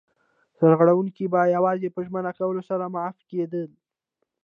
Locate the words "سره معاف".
2.69-3.17